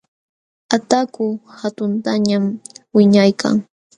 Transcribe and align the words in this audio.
Ataku 0.75 1.25
hatuntañam 1.59 2.43
wiñaykan. 2.95 3.55